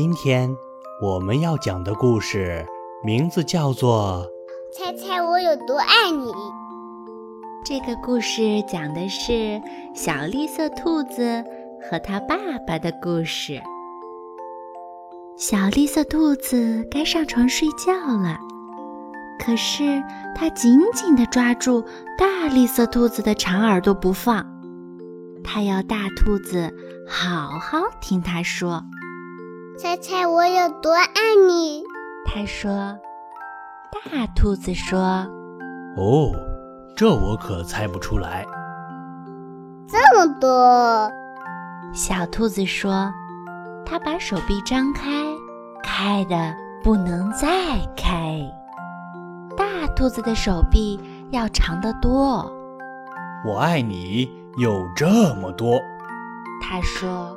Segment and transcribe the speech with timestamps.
[0.00, 0.56] 今天
[1.02, 2.64] 我们要讲的故事
[3.02, 4.24] 名字叫做
[4.78, 6.30] 《猜猜我有多爱你》。
[7.64, 9.60] 这个故事讲的是
[9.96, 11.44] 小绿色兔子
[11.90, 13.60] 和它爸爸的故事。
[15.36, 18.38] 小绿色兔子该上床睡觉了，
[19.44, 20.00] 可是
[20.36, 21.84] 它紧紧地抓住
[22.16, 24.46] 大绿色兔子的长耳朵不放，
[25.42, 26.72] 它要大兔子
[27.04, 28.80] 好好听它说。
[29.80, 31.06] 猜猜我有多爱
[31.46, 31.84] 你？
[32.26, 32.98] 他说。
[33.92, 34.98] 大兔子说
[35.96, 36.32] ：“哦，
[36.96, 38.44] 这我可猜不出来。”
[39.88, 41.10] 这么多。
[41.94, 43.08] 小兔子说
[43.86, 45.10] ：“它把手臂张开，
[45.82, 47.48] 开的不能再
[47.96, 48.36] 开。
[49.56, 50.98] 大兔子的手臂
[51.30, 52.52] 要长得多。”
[53.46, 55.80] 我爱你有这么多。
[56.60, 57.36] 他说。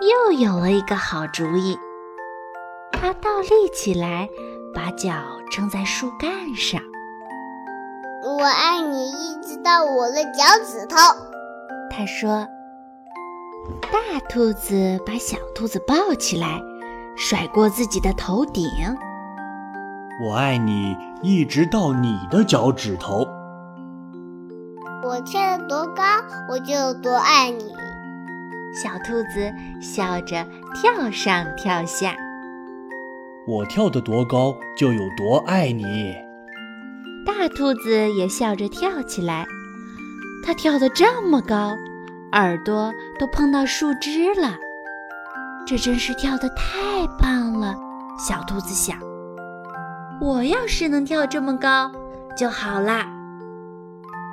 [0.00, 1.76] 又有了一个好主意，
[2.92, 4.28] 他倒立起来，
[4.72, 5.12] 把脚
[5.50, 6.80] 撑在树干上。
[8.24, 10.96] 我爱你，一直到我的脚趾头。
[11.90, 12.46] 他说。
[13.92, 16.62] 大兔子把小兔子抱起来，
[17.16, 18.64] 甩过自己的头顶。
[20.24, 23.26] 我爱你，一直到你的脚趾头。
[25.04, 26.02] 我跳得多高，
[26.48, 27.74] 我就有多爱你。
[28.80, 32.14] 小兔子笑着跳上跳下，
[33.44, 36.14] 我跳得多高就有多爱你。
[37.26, 39.44] 大兔子也笑着跳起来，
[40.46, 41.76] 它跳得这么高，
[42.30, 44.56] 耳朵都碰到树枝了。
[45.66, 47.74] 这真是跳得太棒了。
[48.16, 48.96] 小兔子想，
[50.20, 51.90] 我要是能跳这么高
[52.36, 53.08] 就好啦。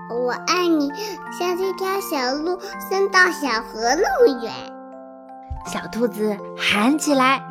[0.10, 0.92] 我爱你，
[1.38, 4.54] 像这条小路伸到小河那么远。
[5.66, 7.42] 小兔子喊起来：“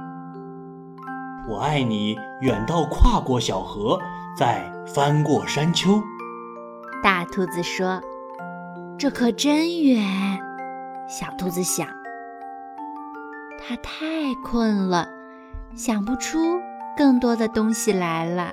[1.51, 3.99] 我爱你，远到跨过小河，
[4.39, 6.01] 再翻过山丘。”
[7.03, 8.01] 大兔子说
[8.97, 10.05] ：“这可真远。”
[11.11, 11.89] 小兔子想
[13.61, 15.09] ：“它太困了，
[15.75, 16.61] 想不出
[16.97, 18.53] 更多的东西来了。”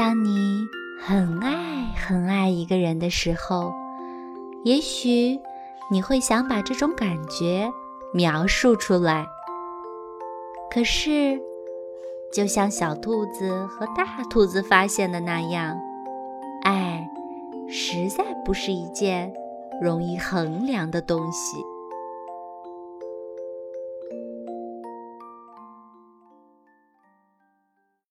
[0.00, 0.66] 当你
[0.98, 3.70] 很爱很爱一个人的时候，
[4.64, 5.38] 也许
[5.90, 7.70] 你会想把这种感觉
[8.14, 9.26] 描述出来。
[10.70, 11.38] 可是，
[12.32, 15.78] 就像小兔子和大兔子发现的那样，
[16.62, 17.06] 爱
[17.68, 19.30] 实在不是一件
[19.82, 21.58] 容易衡量的东西。